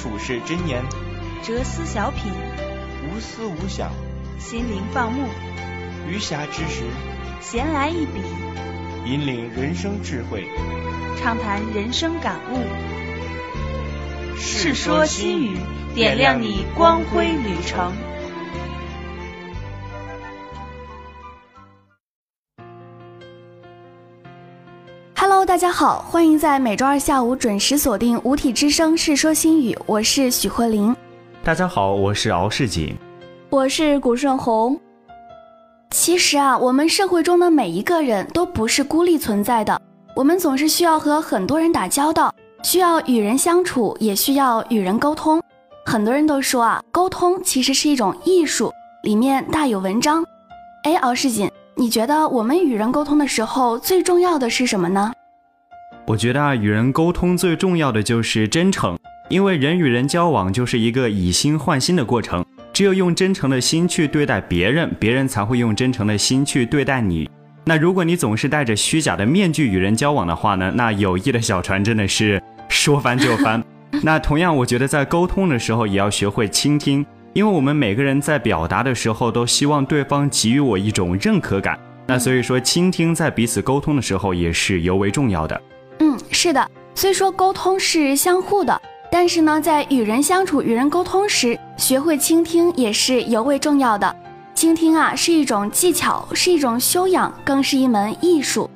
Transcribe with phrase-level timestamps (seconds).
[0.00, 0.82] 处世箴言，
[1.42, 2.32] 哲思小品，
[3.04, 3.92] 无思无想，
[4.38, 5.28] 心灵放牧，
[6.08, 6.84] 余暇之时，
[7.42, 8.22] 闲来一笔，
[9.04, 10.48] 引领人生智慧，
[11.20, 12.62] 畅谈人生感悟，
[14.38, 15.58] 世说新语，
[15.94, 17.92] 点亮你光辉旅程。
[25.50, 30.94] 大家好，欢迎在每周二下午准时锁定五体之声《世说新语》，我是许慧玲。
[31.42, 32.94] 大家好，我是敖世锦，
[33.48, 34.80] 我是古顺红。
[35.90, 39.82] 其实啊，我们社会中的每一个人都不是孤立存在的，
[40.14, 45.42] 我们总是需要和很多人打交道，需要与人相处，也需要与人沟通。
[45.84, 48.72] 很多人都说啊，沟通其实是一种艺术，
[49.02, 50.24] 里面大有文章。
[50.84, 55.12] 哎，敖世锦，你觉得我们与人沟通的时候最重要的是什么呢？
[56.10, 62.44] 我觉得啊，与人沟通最重要的就是真诚，因为人与人交往就是一个以心换心的过程。
[62.72, 67.30] 只有用真诚的心去对待别人，别人才会用真诚的心去对待你。
[67.64, 70.72] 那如果你总是戴着虚假的面具与人交往的话呢？
[70.74, 73.62] 那友谊的小船真的是说翻就翻。
[74.02, 81.78] 那同样，我觉得在沟通的时候也要学会倾听，因为我们每个人在表达的时候都希望对方给予我一种认可感。
[82.08, 85.60] 那所以说，倾听在彼此沟通的时候也是尤为重要的。
[86.00, 86.70] 嗯，是的。
[86.94, 88.78] 虽说沟通是相互的。
[89.12, 94.14] 但是呢，在与人相处、与人沟通时，学会倾听也是尤为重要的。
[94.54, 98.70] 倾听啊，是一种技巧，是一种修养，更是一门艺术。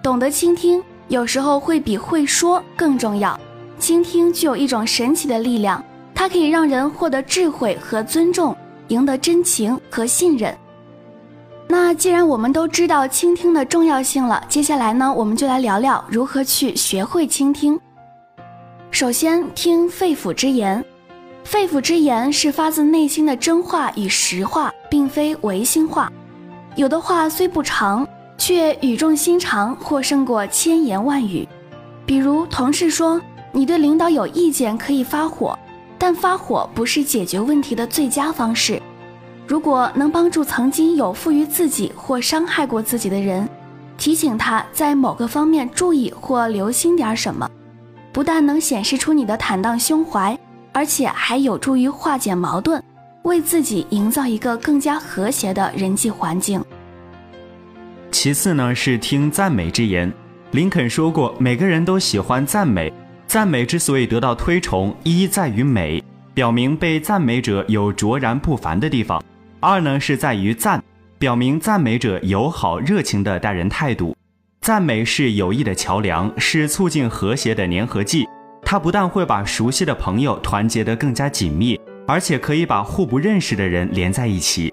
[0.00, 3.38] 懂得倾听，有时候会比会说更重要。
[3.80, 5.84] 倾听具有一种神奇的力量，
[6.14, 8.56] 它可以让人获得智慧和尊重，
[8.88, 10.56] 赢得真情和信任。
[11.72, 17.78] 那既然我们都知道倾听的重要性了，接下来呢，我们就来聊聊如何去学会倾听。
[18.90, 20.84] 首先听肺腑之言，
[21.44, 26.10] 肺腑之言是发自内心的真话与实话，并非违心话。
[26.74, 28.04] 有的话虽不长，
[28.36, 31.48] 却语重心长，或胜过千言万语。
[32.04, 33.22] 比如同事说
[33.52, 35.56] 你对领导有意见可以发火，
[35.96, 38.82] 但发火不是解决问题的最佳方式。
[39.50, 43.48] 如果能帮助曾经有负于自己或伤害过自己的人，
[43.98, 47.50] 提醒他在某个方面注意或留心点什么。
[48.12, 50.38] 不但能显示出你的坦荡胸怀，
[50.70, 52.80] 而且还有助于化解矛盾，
[53.22, 56.64] 为自己营造一个更加和谐的人际环境。
[58.12, 60.12] 其次呢，是听赞美之言。
[60.52, 62.92] 林肯说过，每个人都喜欢赞美，
[63.26, 66.00] 赞美之所以得到推崇，一在于美，
[66.34, 69.20] 表明被赞美者有卓然不凡的地方；
[69.60, 70.82] 二呢是在于赞，
[71.18, 74.16] 表明赞美者友好热情的待人态度。
[74.62, 78.26] 赞美是友谊的桥梁，是促进和谐的粘合剂。
[78.62, 84.72] 它不但会把熟悉的朋友团结得更加紧密，而且可以把互不认识的人连在一起。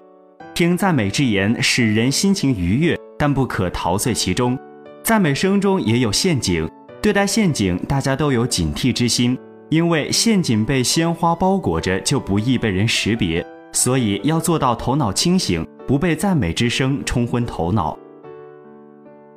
[0.54, 4.58] 听赞美之言，使人心情愉悦，但不可陶醉其中。
[5.02, 6.66] 赞美声中也有陷阱，
[7.02, 9.36] 对待陷阱，大家都有警惕之心，
[9.68, 13.44] 因为陷阱被鲜花包裹着，就不易被人识别。
[13.72, 17.96] 所以要做到头脑清醒，不被赞美之声冲昏头脑。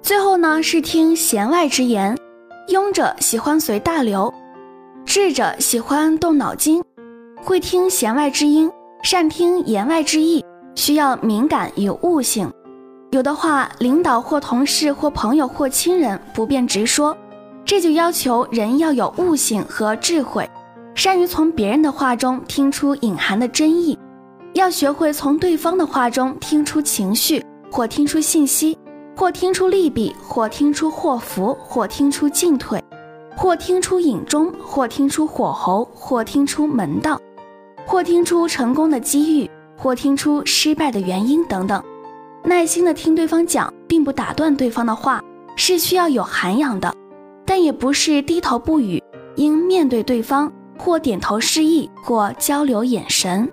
[0.02, 2.18] 最后呢，是听弦外之言。
[2.70, 4.34] 庸者喜欢随大流，
[5.06, 6.82] 智者喜欢动脑筋。
[7.44, 8.72] 会听弦外之音，
[9.04, 12.52] 善听言外之意，需要敏感与悟性。
[13.12, 17.18] 有的话，领导或同事或朋友或亲人不便直说，
[17.66, 20.50] 这就要求人要有悟性和智慧，
[20.96, 23.98] 善于从别人的话中听出隐含的真意，
[24.54, 28.78] 要学会从对方的话中听出情绪或听出信息。
[29.14, 32.82] 或听出利弊，或听出祸福，或听出进退，
[33.36, 37.20] 或听出隐衷，或听出火候，或听出门道，
[37.86, 41.84] 或听出成功的机遇，或听出失败的原因等等。
[42.44, 45.22] 耐心的听对方讲，并不打断对方的话，
[45.56, 46.92] 是需要有涵养的，
[47.46, 49.04] 但也不是低头不语，
[49.36, 53.48] 应面对对方，或点头示意，或交流眼神。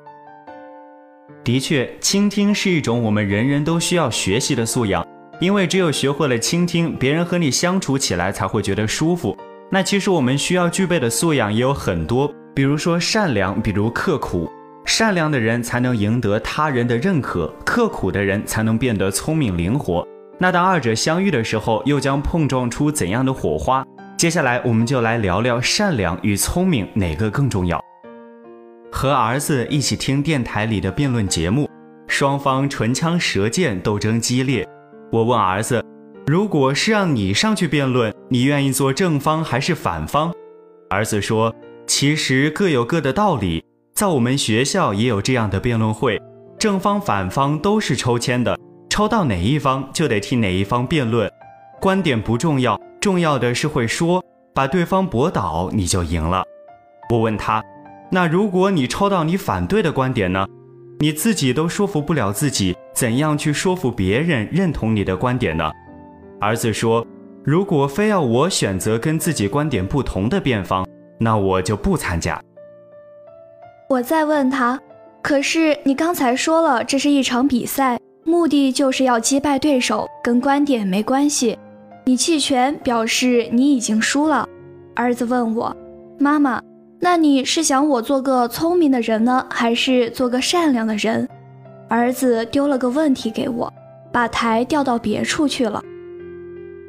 [1.49, 5.03] 的确，倾听是一种我们人人都需要学习的素养。
[5.41, 9.35] 因为只有学会了倾听，别人和你相处起来才会觉得舒服。
[9.71, 14.47] 那其实我们需要具备的素养也有很多，比如说善良，比如刻苦。
[14.85, 20.07] 善良的人才能赢得他人的认可，刻苦的人才能变得聪明灵活。
[20.39, 23.83] 那当二者相遇的时候，又将碰撞出怎样的火花？
[24.19, 27.83] 接下来我们就来聊聊善良与聪明哪个更重要。
[28.91, 31.69] 和儿子一起听电台里的辩论节目，
[32.07, 34.67] 双方唇枪舌剑，斗争激烈。
[35.13, 35.85] 我问儿子
[36.27, 40.33] ：“如果是让你上去辩论，你愿意做正方还是反方？”
[40.91, 41.55] 儿子说
[41.87, 43.63] ：“其实各有各的道理。
[43.95, 46.21] 在我们学校也有这样的辩论会，
[46.59, 48.57] 正方反方都是抽签的，
[48.89, 51.31] 抽到哪一方就得替哪一方辩论。
[51.81, 54.25] 观点不重要，重要的是会说，
[54.55, 56.43] 把对方驳倒，你就赢了。
[57.11, 57.63] 我问他，
[58.11, 60.47] 那如果你抽到你反对的观点呢？
[61.01, 65.71] 你自己都说服不了自己，怎样去说服别人认同你的观点呢？
[66.41, 67.07] 儿子说，
[67.45, 70.87] 如果非要我选择跟自己观点不同的辩方，
[71.19, 72.41] 那我就不参加。
[73.89, 74.81] 我再问他，
[75.23, 81.59] 可是你刚才说了，这是一场比赛，目的就是要击败对手，跟观点没关系。
[82.05, 84.49] 你弃权表示你已经输了。
[84.95, 85.77] 儿子问我，
[86.19, 86.61] 妈妈，
[87.01, 91.29] 那你是想我做个聪明的人呢，还是做个善良的人？
[91.89, 93.73] 儿子丢了个问题给我，
[94.13, 95.83] 把台调到别处去了。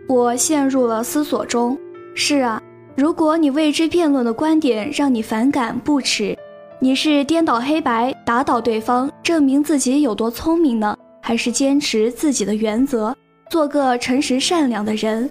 [0.07, 1.77] 我陷入了思索中。
[2.15, 2.61] 是啊，
[2.95, 6.35] 如果你为之辩论的观点让你反感不耻。
[6.79, 10.97] 你是颠倒黑白，打倒对方，证明自己有多聪明呢？
[11.21, 13.15] 还是坚持自己的原则，
[13.51, 15.29] 做个诚实善良的人？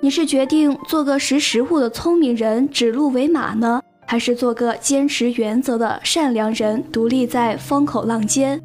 [0.00, 3.82] 你是决定做个识时务的聪明人，指鹿为马呢？
[4.10, 8.60] 还是做个坚持原则的善良人，独立在风口浪尖？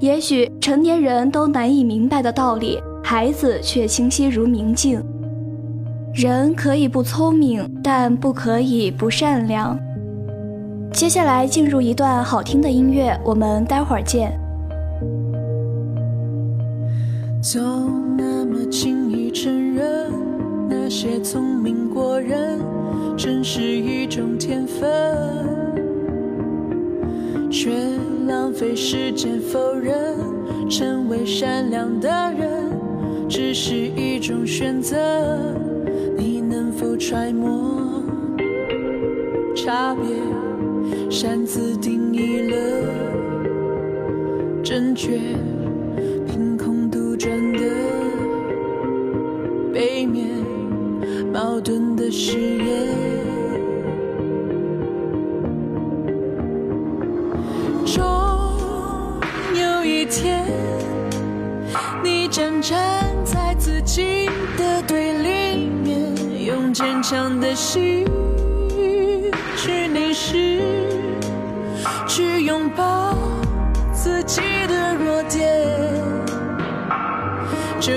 [0.00, 5.00] 也许成年人都难以明白的道理，孩子却清晰如明镜。
[6.12, 9.78] 人可以不聪明，但不可以不善良。
[10.92, 14.36] 接下来进入一段好听的音乐，我们待会儿见。
[17.40, 20.10] 总那么轻易承认，
[20.68, 22.58] 那些聪明过人，
[23.16, 24.90] 真是一种天分，
[27.50, 27.70] 却
[28.26, 30.16] 浪费时间否认，
[30.68, 32.08] 成为善良的
[32.38, 32.48] 人，
[33.28, 34.96] 只是一种选择。
[36.16, 38.02] 你能否揣摩
[39.54, 40.02] 差别？
[41.10, 42.56] 擅自定义了
[44.62, 45.20] 正确，
[51.42, 52.86] 矛盾的誓言。
[57.84, 58.00] 终
[59.52, 60.46] 有一天，
[62.00, 66.14] 你站站在自己的对立面，
[66.46, 68.06] 用坚强的心。
[69.56, 70.62] 去凝视，
[72.06, 73.16] 去拥抱
[73.92, 75.68] 自己的弱点，
[77.80, 77.92] 就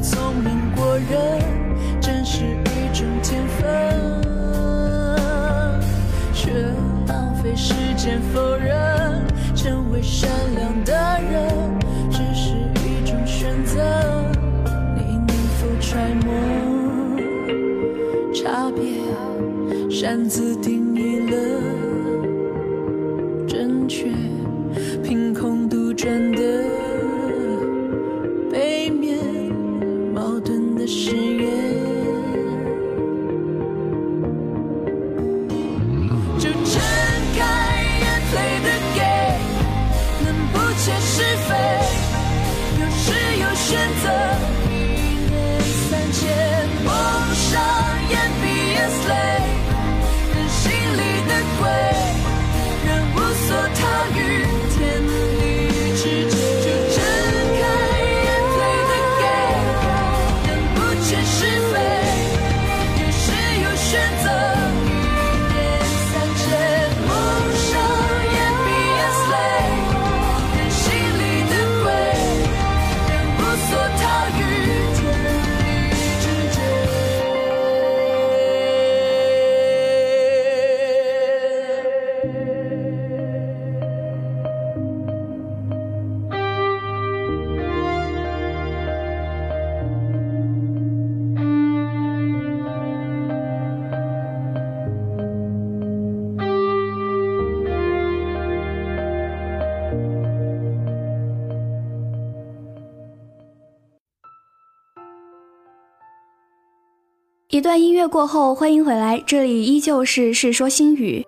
[0.00, 1.40] 聪明过人，
[2.00, 3.64] 真是一种天分，
[6.32, 6.50] 却
[7.06, 11.78] 浪费时间否认，成为善良的人，
[12.10, 12.50] 只是
[12.84, 13.80] 一种选择。
[14.96, 15.28] 你能
[15.58, 16.32] 否揣摩
[18.34, 19.00] 差别，
[19.90, 20.73] 擅自定。
[107.54, 111.24] 一段音乐过后，欢迎回来，这里依旧是《世说新语》。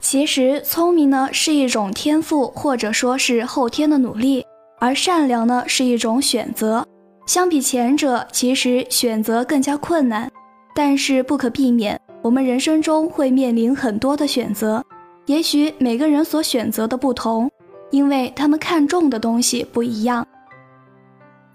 [0.00, 4.46] 其实，聪明呢是一种天赋，或者说是后天的努力，
[4.78, 6.86] 而善良呢是一种选择。
[7.26, 10.30] 相比前者，其实选择更加困难，
[10.72, 14.80] 但是不可避免，我们人生中会面临很多的选择。
[15.26, 17.50] 也许每个人所选择的不同，
[17.90, 20.24] 因为他们看重的东西不一样。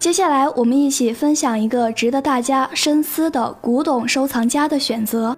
[0.04, 5.34] 接下来，我们一起分享一个值得大家深思的古董收藏家的选择。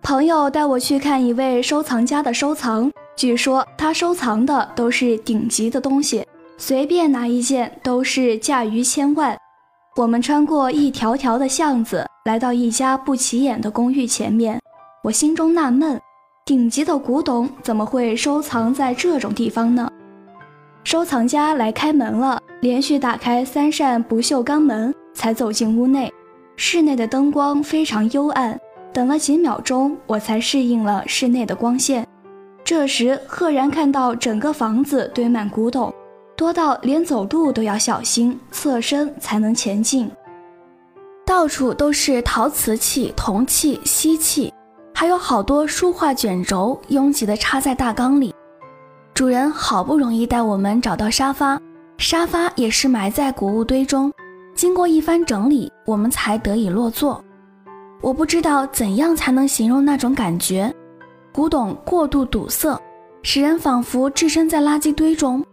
[0.00, 6.26] 朋友带我去看一位收藏家的收藏，据说他收藏的都是顶级的东西，
[6.56, 9.36] 随便拿一件都是价逾千万。
[9.96, 14.58] 我们穿过一条条的巷子，来到一家不起眼的公寓前面，
[15.04, 16.00] 我心中纳闷：
[16.46, 19.86] 顶级的古董怎么会收藏在这种地方呢？
[20.82, 26.12] 收藏家来开门了，连续打开三扇不锈钢门，才走进屋内。
[26.56, 28.58] 室内的灯光非常幽暗，
[28.92, 32.06] 等了几秒钟，我才适应了室内的光线。
[32.64, 35.92] 这时，赫然看到整个房子堆满古董，
[36.36, 40.10] 多到连走路都要小心，侧身才能前进。
[41.26, 44.52] 到处都是陶瓷器、铜器、锡器，
[44.94, 48.34] 还有好多书画卷轴，拥挤地插在大缸里。
[49.20, 51.60] 主人好不容易带我们找到沙发，
[51.98, 54.10] 沙发也是埋在古物堆中。
[54.54, 57.22] 经过一番整理，我们才得以落座。
[58.00, 60.74] 我不知道怎样才能形容那种感觉：
[61.32, 62.80] 古董过度堵塞，
[63.22, 65.44] 使人仿佛置身在垃圾堆中。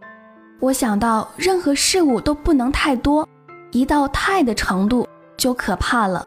[0.60, 3.28] 我想到，任何事物都不能太多，
[3.72, 5.06] 一到太的程度
[5.36, 6.26] 就可怕了。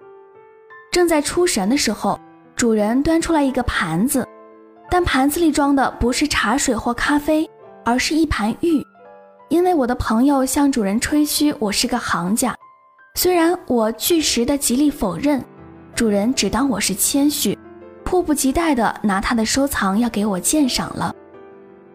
[0.92, 2.20] 正在出神的时候，
[2.56, 4.28] 主人端出来一个盘子。
[4.94, 7.50] 但盘子里装的不是茶水或咖啡，
[7.86, 8.86] 而是一盘玉。
[9.48, 12.54] 因为我的朋友向主人吹嘘我是个行家，
[13.16, 15.42] 虽然我据实的极力否认，
[15.96, 17.58] 主人只当我是谦虚，
[18.04, 21.16] 迫不及待地拿他的收藏要给我鉴赏了。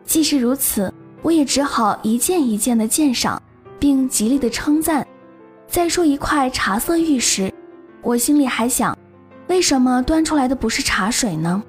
[0.06, 3.42] 即使如此，我也只好一件一件的鉴赏，
[3.78, 5.06] 并极力的称赞。
[5.68, 7.52] 在说一块茶色玉时，
[8.00, 8.96] 我心里还想，
[9.48, 11.62] 为什么端出来的不是茶水呢？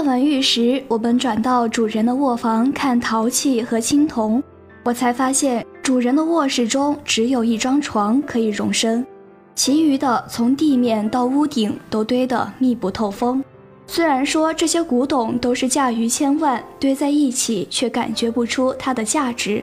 [0.00, 4.42] 看完玉石，我们转到主人的卧房看陶器和青铜。
[4.82, 9.06] 我才发现，主人的卧室中只有一张床可以容身，
[9.54, 13.44] 其余的从地面到屋顶都堆得密不透风。
[13.86, 19.62] 虽然说这些古董都是价于千万，堆在一起却感觉不出它的价值。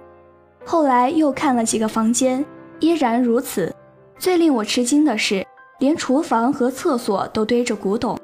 [0.64, 2.46] 后来又看了几个房间，
[2.80, 3.74] 依然如此。
[4.20, 5.44] 最令我吃惊的是，
[5.80, 8.16] 连厨房和厕所都堆着古董。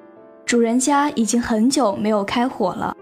[0.53, 2.95] 主人家已经很久没有开火了。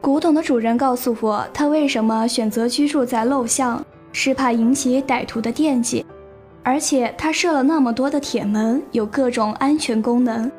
[0.00, 3.80] 古董的主人告诉我，他为什么选择居住在陋巷，
[4.10, 6.04] 是怕引起歹徒的惦记，
[6.64, 10.50] 而且他设了那么多的铁门，有各种安全功能。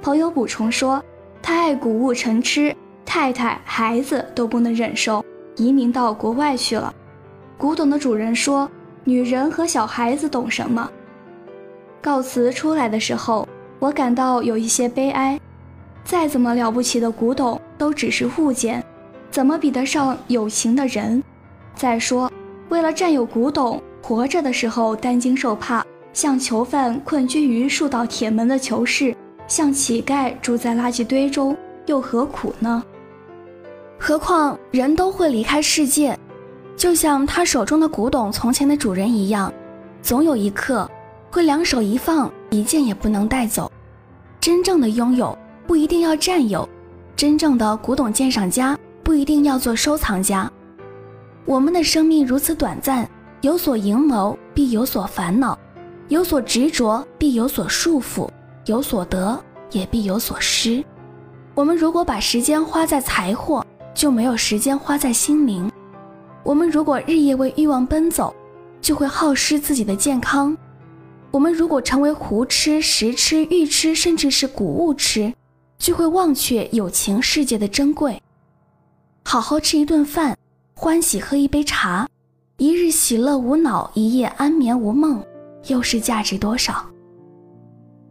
[0.00, 1.02] 朋友补充说，
[1.42, 2.72] 他爱古物成痴，
[3.04, 5.24] 太太、孩子都不能忍受，
[5.56, 6.94] 移民到国外去了。
[7.58, 8.70] 古董的主人说，
[9.02, 10.88] 女人和小孩子懂什么？
[12.00, 13.48] 告辞出来的时候。
[13.78, 15.38] 我感到有一些悲哀，
[16.04, 18.82] 再怎么了不起的古董都只是物件，
[19.30, 21.22] 怎么比得上有情的人？
[21.74, 22.30] 再说，
[22.68, 29.14] 为了占有古董，活着的时候担惊受怕，像囚犯困居于数道铁门的囚室，
[29.46, 32.82] 像乞丐住在垃圾堆中，又何苦呢？
[33.98, 36.18] 何况人都会离开世界，
[36.76, 39.52] 就像他手中的古董从前的主人一样，
[40.02, 40.88] 总有一刻
[41.34, 43.68] 会两手一放，一件也不能带走。
[44.40, 45.36] 真正的拥有
[45.66, 46.68] 不一定要占有，
[47.16, 50.48] 真正的古董鉴赏家不一定要做收藏家。
[51.44, 53.10] 我们的生命如此短暂，
[53.40, 55.58] 有所营谋必有所烦恼，
[56.06, 58.30] 有所执着必有所束缚，
[58.66, 59.36] 有所得
[59.72, 60.84] 也必有所失。
[61.56, 65.68] 我们如果把时间花在财货，就没有时间花在心灵；
[66.44, 68.32] 我们如果日夜为欲望奔走，
[68.80, 70.56] 就会耗失自己的健康。
[71.34, 75.34] 我们如果成为胡吃、食吃、欲吃，甚至是谷物吃，
[75.76, 78.22] 就会忘却友情世界的珍贵。
[79.24, 80.38] 好好吃一顿饭，
[80.76, 82.08] 欢喜喝一杯茶，
[82.58, 85.20] 一日喜乐无脑，一夜安眠无梦，
[85.66, 86.86] 又是价值多少？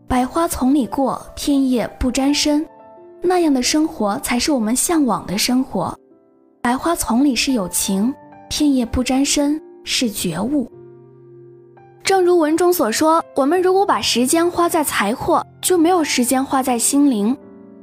[0.05, 2.67] 百花丛里过，片叶不沾身，
[3.21, 5.97] 那样的生活才是我们向往的生活。
[6.61, 8.13] 百花丛里是友情，
[8.49, 10.69] 片叶不沾身是觉悟。
[12.03, 17.35] 正如文中所说，我们如果把时间花在财货，就没有时间花在心灵。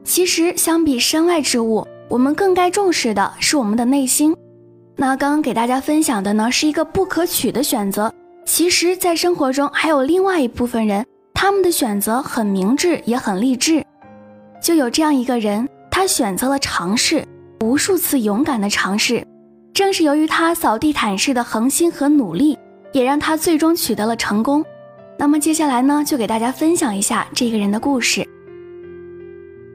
[0.05, 4.37] 其实，相比身外之物，我们更该重视的是我们的内心。
[4.97, 8.12] 那刚刚给大家分享的呢，是一个不可取的选择。
[8.45, 13.83] 其实，在生活中还有另外一部分人他们的选择很明智，也很励志。
[14.62, 17.27] 就有这样一个人，他选择了尝试，
[17.65, 19.27] 无数次勇敢的尝试。
[19.73, 22.59] 正是由于他扫地毯式的恒心和努力，
[22.92, 24.64] 也让他最终取得了成功。
[25.18, 28.26] 那么接下来呢，就给大家分享一下这个人的故事。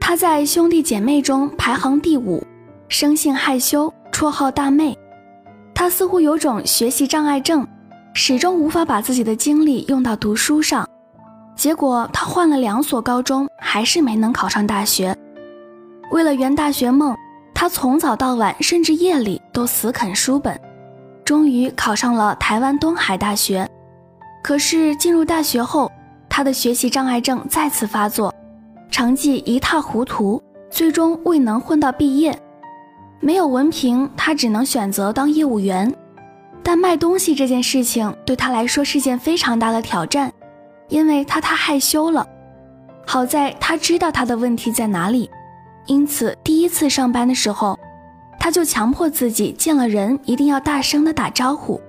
[0.00, 2.44] 他在兄弟姐妹中排行第五，
[2.88, 4.96] 生性害羞，绰号大妹。
[5.74, 7.66] 他似乎有种学习障碍症，
[8.14, 10.88] 始终无法把自己的精力用到读书上。
[11.54, 15.16] 结果他换了两所高中，还是没能考上大学。
[16.12, 17.16] 为了圆大学梦。
[17.58, 20.60] 他从早到晚，甚至夜里都死啃书本，
[21.26, 23.68] 终于考上了台湾东海大学。
[24.44, 25.90] 可是进入大学后，
[26.28, 28.32] 他的学习障碍症再次发作，
[28.92, 30.40] 成绩一塌糊涂，
[30.70, 32.38] 最终未能混到毕业。
[33.18, 35.92] 没有文凭，他只能选择当业务员。
[36.62, 40.32] 但卖东西这件事情对他来说是件非常大的挑战，
[40.88, 42.24] 因为他太害羞了。
[43.04, 45.28] 好在他知道他的问题在哪里。
[45.86, 47.76] 因此，第一次上班的时候，
[48.38, 51.80] 他就强迫自己见了人一定要大声的打招呼。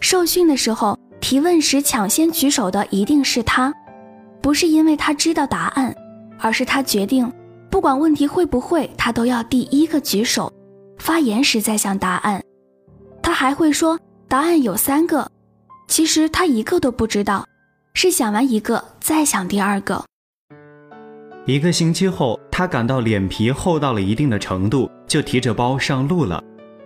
[0.00, 3.72] 受训的时候，提问时抢先举手的一定是他，
[4.42, 5.94] 不是因为他知道答案，
[6.38, 7.32] 而是他决定，
[7.70, 10.52] 不管问题会不会，他都要第一个举手。
[10.98, 12.42] 发言时再想答案，
[13.22, 13.98] 他还会说
[14.28, 15.30] 答案有三个，
[15.88, 17.44] 其实他一个都不知道，
[17.94, 20.04] 是想完一个再想第二个。
[21.46, 26.42] 一个星期后，他感到脸皮厚到了一定的程度，就提着包上路了。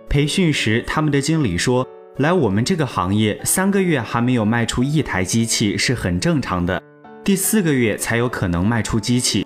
[0.09, 6.81] 培训时，他们的经理说：“来我们这个行业，三个月还没有卖出一台机器是很正常的，
[7.23, 9.45] 第四个月才有可能卖出机器。”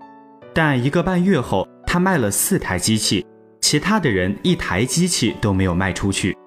[0.53, 3.25] 但一个半月后，他卖了四台机器，
[3.61, 6.37] 其他的人一台机器都没有卖出去。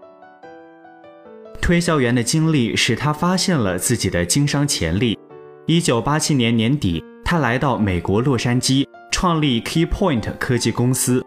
[1.61, 5.19] 推销员的经历使他发现了自己的经商潜力。
[5.67, 7.03] 一九八七年年底。
[7.29, 11.27] 他来到美国洛杉矶，创立 Keypoint 科技公司，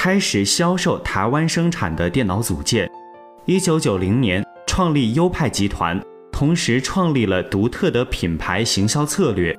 [0.00, 2.88] 开始销售台湾生产的电脑组件。
[3.46, 9.52] 一九九零年，创立优派集团，同时创立了独特的品牌行销策略。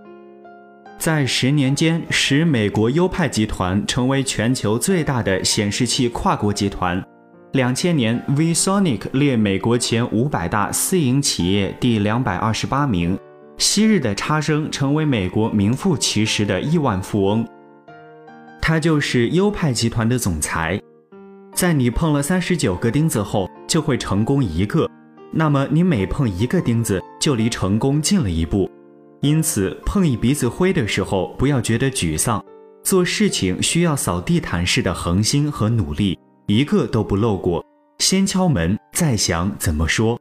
[0.97, 7.04] 在十年间，使美国优派集团成为全球最大的显示器跨国集团。
[7.52, 13.19] 两千年，Visonic 列美国前五百大私营企业第两百二十八名。
[13.58, 17.45] 昔日的差生成为美国名副其实的亿万富翁。
[18.69, 20.79] 他就是优派集团的总裁。
[21.55, 24.88] 在你碰了三十九个钉子后，就会成功一个。
[25.34, 28.69] 那么你每碰一个钉子，就离成功近了一步。
[29.21, 32.45] 因此，碰一鼻子灰的时候，不要觉得沮丧。
[32.84, 37.65] 做事情需要扫地毯式的恒心和努力，一个都不漏过。
[37.97, 40.15] 先敲门，再想怎么说。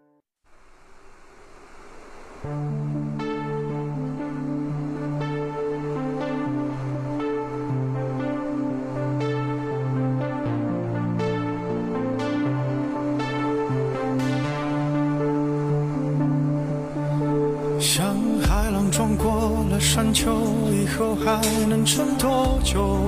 [20.98, 22.98] 以后还能撑多久？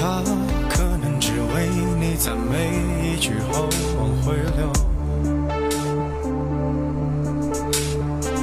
[0.00, 0.22] 他
[0.70, 1.68] 可能只为
[2.00, 2.70] 你赞美
[3.04, 4.72] 一句后往回流。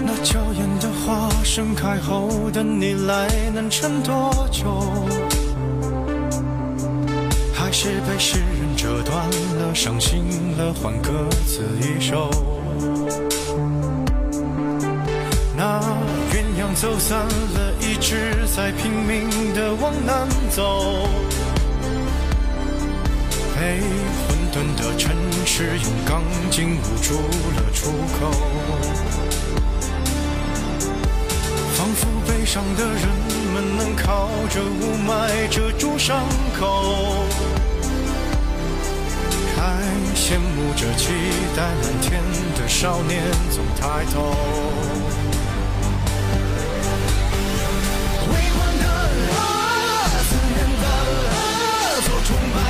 [0.06, 4.80] 那娇艳的花盛开后等你来能撑多久？
[7.52, 12.30] 还是被诗人折断了，伤心了，换歌词一首。
[15.58, 15.82] 那
[16.76, 21.08] 走散了，一直在拼命的往南走。
[23.56, 23.80] 被
[24.28, 27.16] 混沌的城市用钢筋捂住
[27.56, 28.30] 了出口。
[31.78, 33.08] 仿佛悲伤的人
[33.54, 36.26] 们能靠着雾霾遮住伤
[36.60, 37.24] 口。
[39.56, 39.82] 还
[40.14, 41.14] 羡慕着期
[41.56, 42.22] 待蓝天
[42.58, 44.36] 的少年总抬头。
[52.26, 52.65] 充满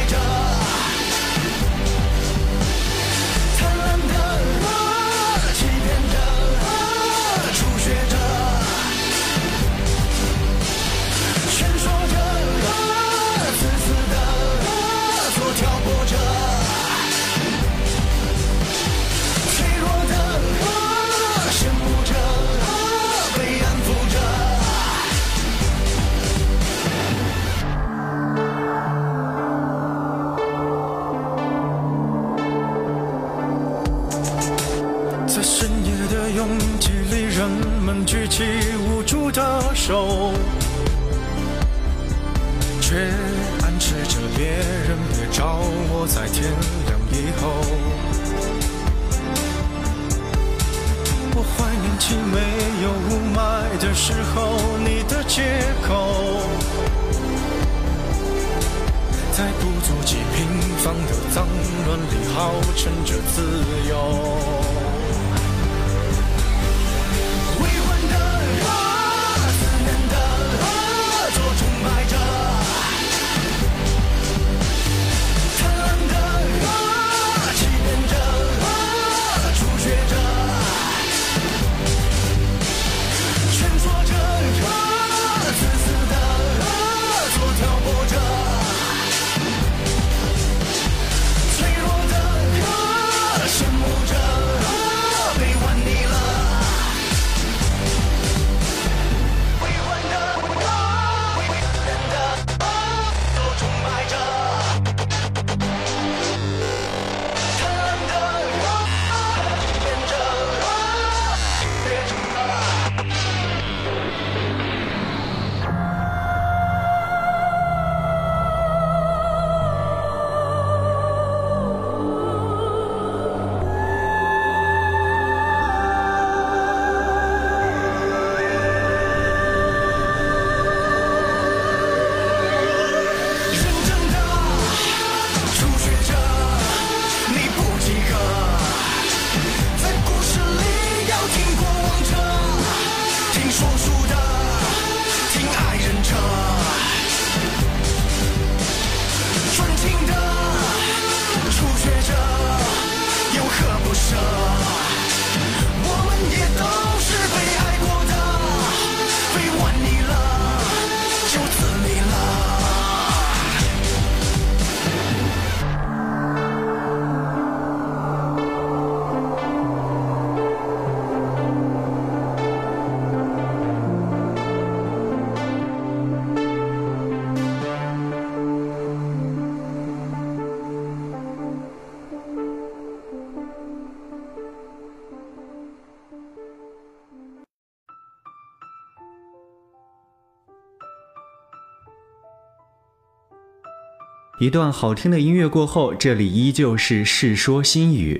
[194.38, 198.15] 一段好听的音乐过后，这里依旧是《世说新语》。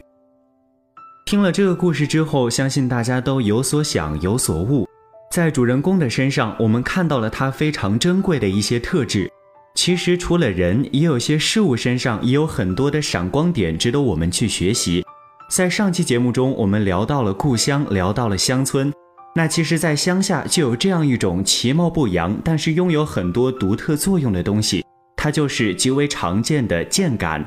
[1.26, 4.88] 听了这个故事之后，相信大家都有所想，有所悟。
[5.30, 9.30] 在主人公的身上，我们看到了他非常珍贵的一些特质。
[9.76, 15.04] 其实，除了人，也有些事物身上也有很多的闪光点值得我们去学习。
[15.50, 18.90] 在上期节目中，我们聊到了故乡，聊到了乡村。
[19.36, 24.85] 那其实，在乡下就有这样一种其貌不扬，但是拥有很多独特作用的东西。
[25.26, 27.44] 它就是极为常见的箭杆。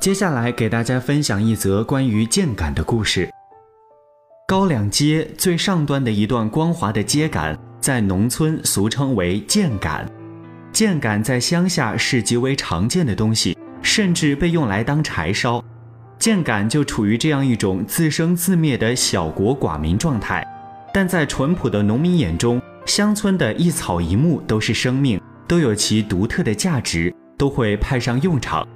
[0.00, 3.28] 接下来给大家分享一则关于箭杆的故事。
[4.48, 10.10] 高粱街最上端的一段光滑的秸秆，在农村俗称为箭杆。
[10.72, 15.62] 箭杆在乡下是极为常见的东西，甚至被用来当柴烧。
[16.18, 20.42] 箭杆就处于这样一种自生自灭的小国寡民状态，
[20.94, 25.20] 但在淳朴的农民眼中，乡村的一草一木都是生命。
[25.46, 28.66] 都有其独特的价值，都会派上用场。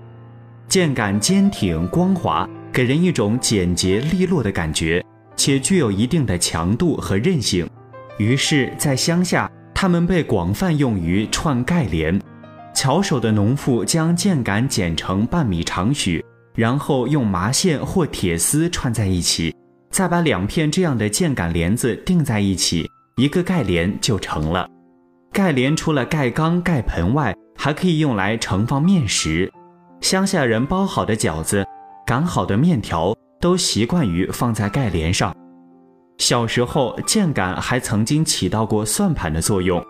[0.68, 5.04] 箭杆坚挺光滑，给人一种简洁利落的感觉，
[5.34, 7.68] 且具有一定的强度和韧性。
[8.18, 12.20] 于是，在乡下，它们被广泛用于串盖帘。
[12.74, 19.54] 巧手的农妇将箭杆剪成半米长许，然后用麻线或铁丝串在一起，
[19.90, 24.68] 再把两片这样的箭杆帘子钉在一起，一个盖帘就成了。
[25.32, 29.50] 盖帘除了盖缸、盖盆外，还可以用来盛放面食。
[30.00, 31.64] 乡下人包好的饺子、
[32.06, 35.34] 擀好的面条，都习惯于放在盖帘上。
[36.18, 39.80] 小时候，箭杆还曾经起到过算盘的作用，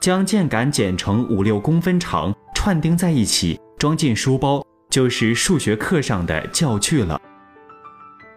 [0.00, 7.18] 将箭杆剪成五六公分长，串钉在一起，装进书包，就是数学课上的教具了。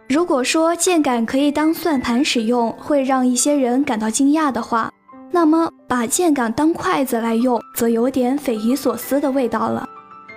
[0.08, 4.91] 如果说箭杆可以当算盘使用，会让一些人感到惊讶的话，
[5.32, 9.88] 那么把箭杆当筷子来用，则有点匪夷所思的味道了。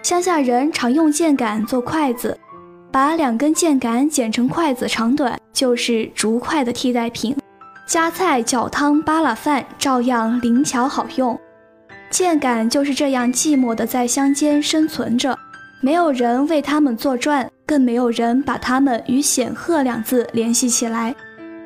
[0.02, 2.38] 乡下人常用箭杆做筷子，
[2.92, 7.37] 把两根箭杆剪成筷子长短，就是竹筷的替代品。
[7.87, 11.38] 夹菜、搅汤、扒拉饭，照样灵巧好用。
[12.09, 15.37] 箭杆就是这样寂寞的在乡间生存着，
[15.80, 21.12] 没有人为他们作传，更没有人把他们与显赫两字联系起来。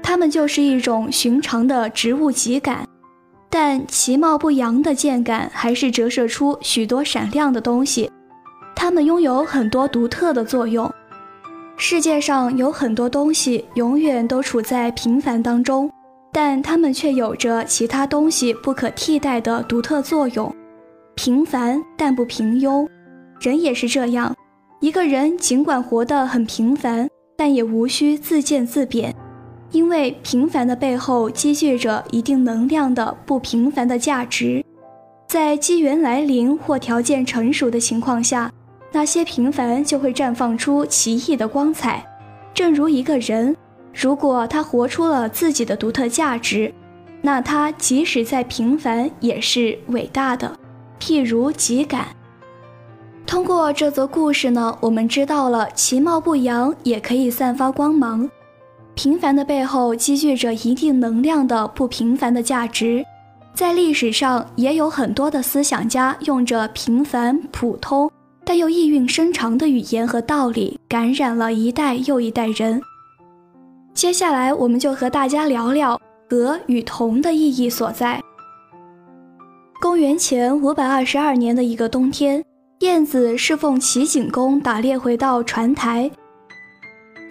[0.02, 2.78] 它们就是一种寻常的植物秸秆，
[3.50, 8.10] 但其貌不扬的剑杆还是折射出许多闪亮的东西。
[8.74, 10.90] 它们拥有很多独特的作用。
[11.76, 15.90] 世界上有很多东西永远都处在平凡当中，
[16.32, 20.54] 但它们却有着其他东西不可替代的独特作用。
[21.14, 22.88] 平凡但不平庸，
[23.40, 24.34] 人也是这样。
[24.80, 29.14] 一个人尽管活得很平凡，但也无需自贱自贬，
[29.70, 34.64] 因为平凡的背后积聚着一定能量的不平凡的价值。
[35.26, 38.50] 在机缘来临或条件成熟的情况下，
[38.92, 42.04] 那些平凡就会绽放出奇异的光彩。
[42.54, 43.54] 正如一个人，
[43.92, 46.72] 如果他活出了自己的独特价值，
[47.20, 50.58] 那他即使再平凡也是伟大的。
[50.98, 52.06] 譬如己感。
[53.26, 58.30] 通过这则故事呢，我们知道了其貌不扬也可以散发光芒。
[58.98, 63.04] 平凡的背后积聚着一定能量的不平凡的价值。
[63.54, 68.10] 在历史上也有很多的思想家用着平凡普通
[68.44, 72.82] 但又意蕴深长的语言和道理，感染了一代又一代人。
[73.94, 78.20] 接下来，我们就和大家聊聊和与同的意义所在。
[79.80, 82.44] 公元前五百二十二年的一个冬天。
[82.80, 86.10] 燕子侍奉齐景公打猎，回到船台。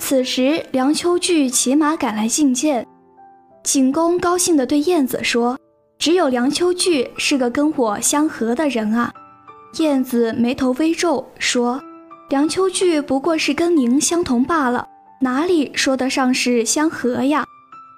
[0.09, 2.87] 此时，梁丘据骑马赶来觐见。
[3.61, 5.59] 景公高兴地对燕子说
[5.99, 9.11] ：“只有梁丘据是个跟我相合的人啊。”
[9.79, 11.83] 燕子眉头微皱，说
[12.31, 14.87] ：“梁丘据不过是跟您相同罢了，
[15.19, 17.43] 哪里说得上是相合呀？”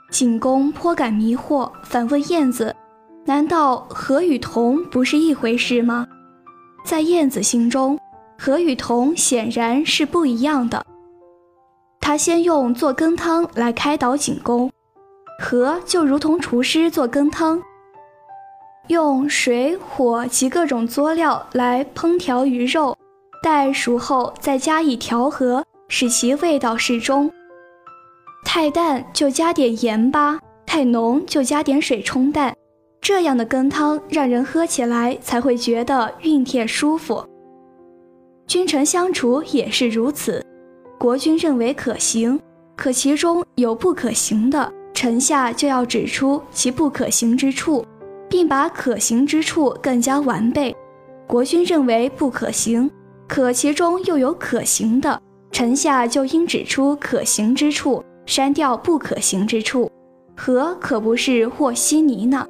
[0.09, 2.75] 景公颇感迷惑，反问燕子
[3.23, 6.07] ：“难道和与同不是一回事吗？”
[6.83, 7.99] 在燕子心中，
[8.35, 10.83] 和与同显然是不一样的。
[11.99, 14.71] 他先用做羹汤来开导景公，
[15.39, 17.61] 和就如同厨师做羹汤，
[18.87, 22.97] 用水火及各种佐料来烹调鱼肉，
[23.43, 27.31] 待熟后再加以调和，使其味道适中。
[28.43, 32.55] 太淡就加点盐巴，太浓就加点水冲淡。
[33.01, 37.23] 这样的羹汤让人喝起来才会觉得熨帖舒服。
[38.47, 40.43] 君臣相处也是如此，
[40.99, 42.37] 国君认为可行，
[42.75, 47.85] 可其中有不可行的，臣下就要指出其不可行之处，
[48.29, 50.75] 并把可行之处更加完备。
[51.25, 52.91] 国君认为不可行，
[53.29, 55.21] 可其中又有可行的，
[55.53, 59.89] 臣下就应指出可行之处，删掉不可行之处。
[60.35, 62.45] 和可不是和稀泥呢。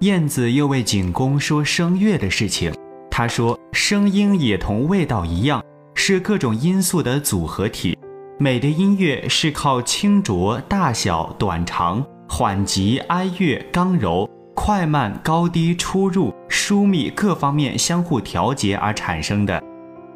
[0.00, 2.72] 燕子又为景公说声乐的事情。
[3.08, 5.62] 他说，声音也同味道一样，
[5.94, 7.96] 是各种因素的组合体。
[8.38, 19.62] 美的音乐是靠清浊、大小、短长、缓急、哀乐、刚柔、快慢、高低、出入、疏密各方面相互调节而产生的。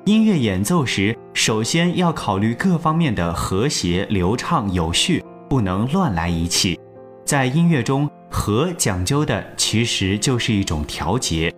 [0.04, 6.78] 音乐演奏时，首先要考虑各方面的和谐、流畅、有序，不能乱来一气。
[7.24, 8.08] 在音乐中。
[8.30, 11.50] 和讲究的其实就是一种调节。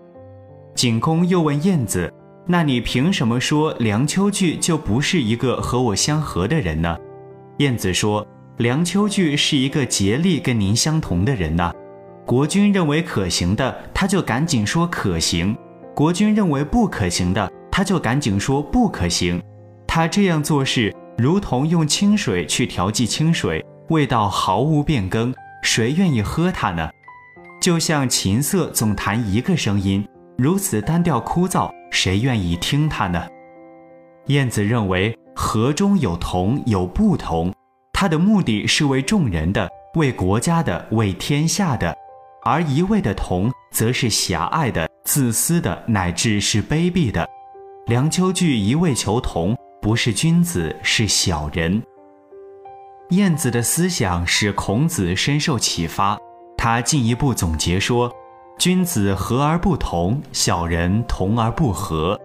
[0.76, 2.08] 景公又问燕子
[2.50, 6.98] ：“那你凭什么说梁丘据就不是一个和我相合的人呢？”
[7.58, 8.26] 燕子说
[8.58, 11.72] ：“梁丘据是一个竭力跟您相同的人呐。
[12.26, 15.54] 国君认为可行的，他就赶紧说可行；
[15.94, 19.40] 国君认为不可行的，他就赶紧说不可行。
[19.86, 25.32] 他这样做事，如同用清水去调剂清水，味道毫无变更。”
[25.62, 26.90] 谁愿意喝它呢？
[27.60, 30.04] 就像琴瑟总弹一个声音，
[30.36, 33.26] 如此单调枯燥，谁愿意听他呢？
[34.26, 37.52] 晏子认为和中有同有不同，
[37.92, 41.92] 他的目的是为众人的、为国家的、为天下的；
[42.44, 47.28] 而一味的同，则是狭隘的、自私的，乃至是卑鄙的。
[47.86, 51.82] 梁丘据一味求同，不是君子，是小人。
[53.10, 56.16] 燕子的思想使孔子深受启发，
[56.56, 58.12] 他进一步总结说
[58.60, 62.20] ：“君子和而不同，小人同而不和。”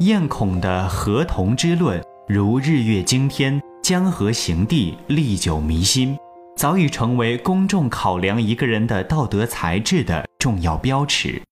[0.00, 6.16] 燕孔的和同之论，如日月经天、江河行地，历久弥新，
[6.56, 11.42] 早已成为公众考量一个人的道德才智的重要标尺。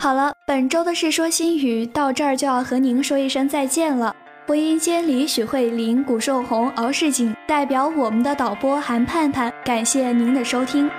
[0.00, 4.14] 好了，本周的《世说新语》到这儿就要和您说一声再见了。
[4.46, 10.90] 播音间里，许慧琳、古寿红、敖世锦代表我们的导播韩盼盼，感谢您的收听。